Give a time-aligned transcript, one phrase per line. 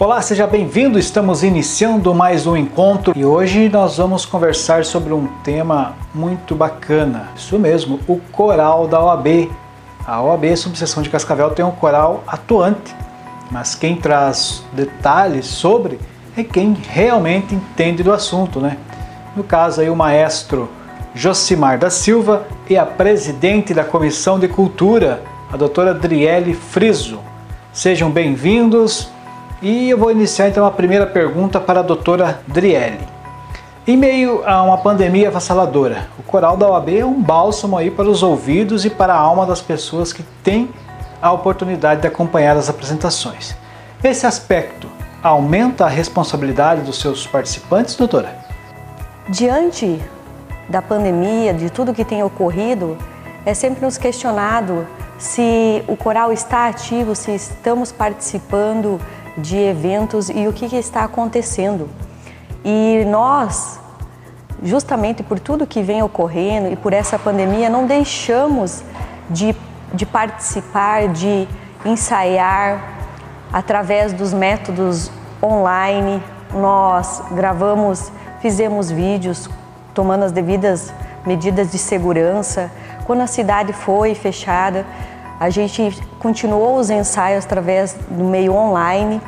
[0.00, 0.98] Olá, seja bem-vindo.
[0.98, 7.28] Estamos iniciando mais um encontro e hoje nós vamos conversar sobre um tema muito bacana.
[7.36, 9.50] Isso mesmo, o coral da OAB.
[10.06, 12.96] A OAB Subseção de Cascavel tem um coral atuante,
[13.50, 16.00] mas quem traz detalhes sobre
[16.34, 18.78] é quem realmente entende do assunto, né?
[19.36, 20.70] No caso aí o maestro
[21.14, 25.22] Josimar da Silva e a presidente da Comissão de Cultura,
[25.52, 27.20] a doutora Adriele Friso.
[27.70, 29.10] Sejam bem-vindos
[29.62, 33.06] e eu vou iniciar então a primeira pergunta para a doutora Drielli.
[33.86, 38.08] Em meio a uma pandemia avassaladora, o coral da OAB é um bálsamo aí para
[38.08, 40.70] os ouvidos e para a alma das pessoas que têm
[41.20, 43.54] a oportunidade de acompanhar as apresentações.
[44.02, 44.88] Esse aspecto
[45.22, 48.34] aumenta a responsabilidade dos seus participantes, doutora?
[49.28, 50.00] Diante
[50.68, 52.96] da pandemia, de tudo que tem ocorrido,
[53.44, 54.86] é sempre nos questionado
[55.18, 58.98] se o coral está ativo, se estamos participando
[59.36, 61.88] de eventos e o que, que está acontecendo.
[62.64, 63.80] E nós,
[64.62, 68.82] justamente por tudo que vem ocorrendo e por essa pandemia, não deixamos
[69.28, 69.54] de,
[69.94, 71.48] de participar, de
[71.84, 72.82] ensaiar
[73.52, 75.10] através dos métodos
[75.42, 76.22] online.
[76.52, 79.48] Nós gravamos, fizemos vídeos
[79.94, 80.92] tomando as devidas
[81.24, 82.70] medidas de segurança.
[83.06, 84.86] Quando a cidade foi fechada,
[85.40, 89.22] a gente continuou os ensaios através do meio online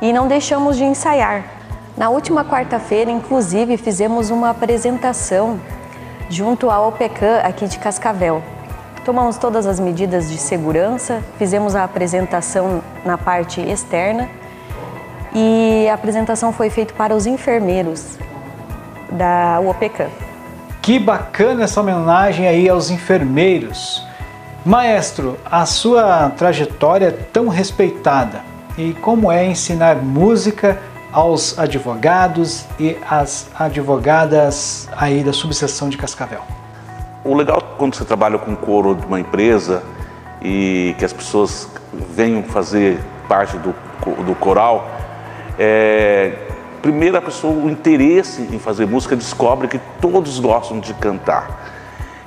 [0.00, 1.44] e não deixamos de ensaiar.
[1.96, 5.60] Na última quarta-feira, inclusive, fizemos uma apresentação
[6.28, 8.40] junto à OPECAM aqui de Cascavel.
[9.04, 14.28] Tomamos todas as medidas de segurança, fizemos a apresentação na parte externa
[15.34, 18.16] e a apresentação foi feita para os enfermeiros
[19.10, 20.08] da OPECAM.
[20.80, 24.08] Que bacana essa homenagem aí aos enfermeiros.
[24.70, 28.40] Maestro, a sua trajetória é tão respeitada
[28.78, 36.42] e como é ensinar música aos advogados e às advogadas aí da subseção de Cascavel?
[37.24, 39.82] O legal quando você trabalha com coro de uma empresa
[40.40, 43.74] e que as pessoas venham fazer parte do,
[44.24, 44.88] do coral,
[45.58, 46.32] é,
[46.80, 51.58] primeiro a pessoa, o interesse em fazer música descobre que todos gostam de cantar.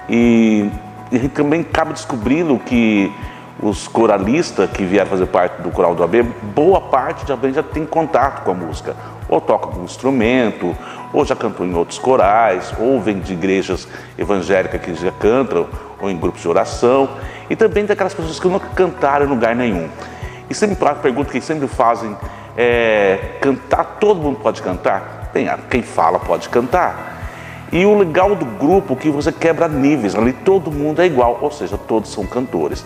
[0.09, 0.69] E
[1.13, 3.13] e também acaba descobrindo que
[3.62, 6.24] os coralistas que vieram fazer parte do coral do AB,
[6.56, 8.96] boa parte também já tem contato com a música.
[9.29, 10.75] Ou toca com instrumento,
[11.13, 13.88] ou já cantou em outros corais, ou vem de igrejas
[14.18, 15.68] evangélicas que já cantam,
[16.02, 17.07] ou em grupos de oração.
[17.47, 19.88] E também tem aquelas pessoas que nunca cantaram em lugar nenhum.
[20.50, 22.18] E sempre a pergunta que sempre fazem
[22.57, 25.29] é: cantar, todo mundo pode cantar?
[25.31, 27.12] Bem, quem fala pode cantar.
[27.73, 31.39] E o legal do grupo é que você quebra níveis, ali todo mundo é igual,
[31.41, 32.85] ou seja, todos são cantores.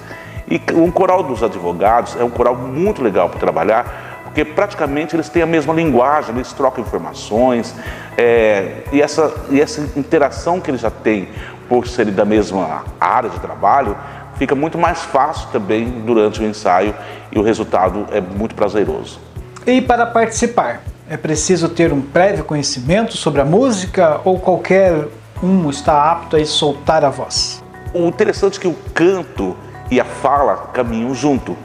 [0.50, 5.28] E um coral dos advogados é um coral muito legal para trabalhar, porque praticamente eles
[5.28, 7.76] têm a mesma linguagem, eles trocam informações,
[8.18, 11.28] é, e, essa, e essa interação que eles já têm
[11.68, 13.94] por serem da mesma área de trabalho,
[14.38, 16.96] fica muito mais fácil também durante o ensaio
[17.30, 19.20] e o resultado é muito prazeroso.
[19.66, 25.08] E para participar, é preciso ter um prévio conhecimento sobre a música ou qualquer
[25.42, 27.64] um está apto a soltar a voz?
[27.94, 29.56] O interessante é que o canto
[29.90, 31.56] e a fala caminham junto.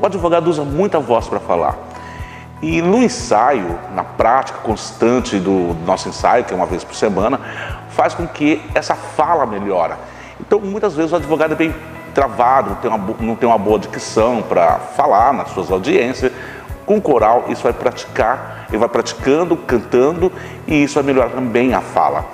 [0.00, 1.78] O advogado usa muita voz para falar.
[2.60, 7.38] E no ensaio, na prática constante do nosso ensaio, que é uma vez por semana,
[7.90, 9.98] faz com que essa fala melhora.
[10.40, 11.74] Então, muitas vezes o advogado é bem
[12.12, 16.32] travado, não tem uma, não tem uma boa dicção para falar nas suas audiências,
[16.90, 20.32] com coral, isso vai praticar, ele vai praticando, cantando
[20.66, 22.24] e isso vai melhorar também a fala.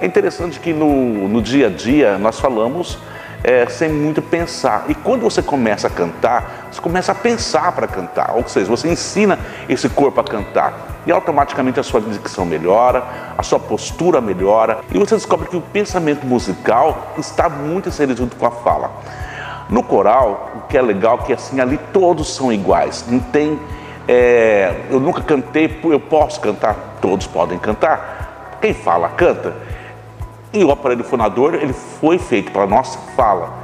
[0.00, 2.98] É interessante que no, no dia a dia nós falamos
[3.44, 4.86] é, sem muito pensar.
[4.88, 8.88] E quando você começa a cantar, você começa a pensar para cantar, ou seja, você
[8.88, 9.38] ensina
[9.68, 11.02] esse corpo a cantar.
[11.06, 13.04] E automaticamente a sua dicção melhora,
[13.38, 18.34] a sua postura melhora, e você descobre que o pensamento musical está muito inserido junto
[18.34, 18.90] com a fala.
[19.68, 23.56] No coral, o que é legal é que assim ali todos são iguais, não tem
[24.08, 26.98] é, eu nunca cantei, eu posso cantar?
[27.00, 28.58] Todos podem cantar.
[28.60, 29.54] Quem fala, canta.
[30.52, 33.60] E o aparelho fonador, ele foi feito para nossa fala.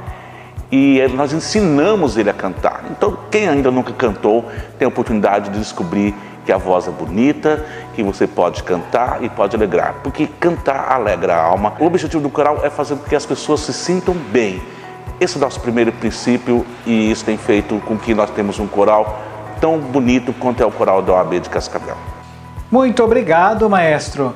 [0.71, 2.85] E nós ensinamos ele a cantar.
[2.91, 4.45] Então, quem ainda nunca cantou,
[4.77, 6.13] tem a oportunidade de descobrir
[6.45, 9.95] que a voz é bonita, que você pode cantar e pode alegrar.
[10.01, 11.73] Porque cantar alegra a alma.
[11.77, 14.61] O objetivo do coral é fazer com que as pessoas se sintam bem.
[15.19, 18.67] Esse é o nosso primeiro princípio e isso tem feito com que nós temos um
[18.67, 19.19] coral
[19.59, 21.95] tão bonito quanto é o coral da OAB de Cascavel.
[22.71, 24.33] Muito obrigado, maestro.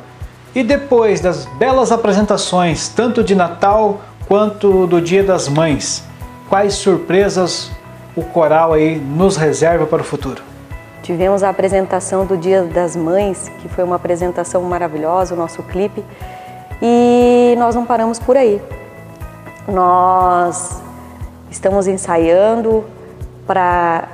[0.53, 6.03] E depois das belas apresentações, tanto de Natal quanto do Dia das Mães,
[6.49, 7.71] quais surpresas
[8.15, 10.41] o coral aí nos reserva para o futuro?
[11.01, 16.03] Tivemos a apresentação do Dia das Mães, que foi uma apresentação maravilhosa, o nosso clipe,
[16.81, 18.61] e nós não paramos por aí.
[19.67, 20.81] Nós
[21.49, 22.83] estamos ensaiando
[23.47, 24.07] para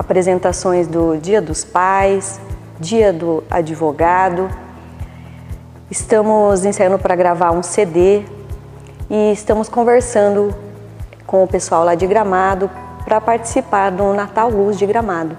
[0.00, 2.40] apresentações do Dia dos Pais,
[2.80, 4.48] Dia do Advogado.
[5.90, 8.22] Estamos ensaiando para gravar um CD
[9.10, 10.54] e estamos conversando
[11.26, 12.70] com o pessoal lá de Gramado
[13.04, 15.36] para participar do Natal Luz de Gramado.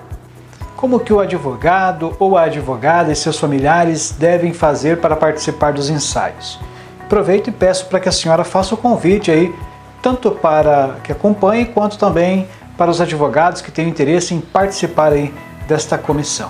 [0.77, 5.89] Como que o advogado ou a advogada e seus familiares devem fazer para participar dos
[5.89, 6.59] ensaios?
[7.03, 9.55] Aproveito e peço para que a senhora faça o convite aí,
[10.03, 12.47] tanto para que acompanhe, quanto também
[12.81, 15.31] para os advogados que tenham interesse em participar aí
[15.67, 16.49] desta comissão.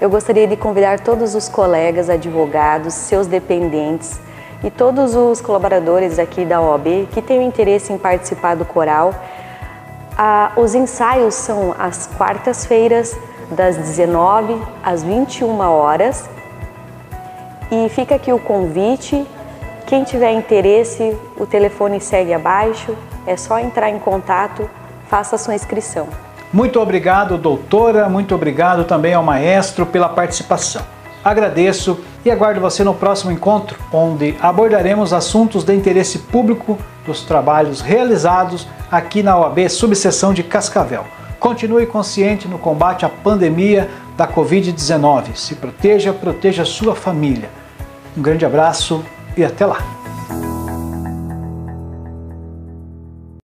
[0.00, 4.20] Eu gostaria de convidar todos os colegas advogados, seus dependentes
[4.62, 9.12] e todos os colaboradores aqui da OAB que tenham interesse em participar do coral.
[10.16, 13.16] Ah, os ensaios são às quartas-feiras,
[13.50, 16.30] das 19 às 21 horas.
[17.72, 19.26] E fica aqui o convite.
[19.88, 22.96] Quem tiver interesse, o telefone segue abaixo.
[23.26, 24.70] É só entrar em contato
[25.12, 26.08] faça a sua inscrição.
[26.50, 28.08] Muito obrigado, doutora.
[28.08, 30.80] Muito obrigado também ao maestro pela participação.
[31.22, 37.82] Agradeço e aguardo você no próximo encontro, onde abordaremos assuntos de interesse público dos trabalhos
[37.82, 41.04] realizados aqui na OAB Subseção de Cascavel.
[41.38, 45.34] Continue consciente no combate à pandemia da Covid-19.
[45.34, 47.50] Se proteja, proteja sua família.
[48.16, 49.04] Um grande abraço
[49.36, 50.01] e até lá!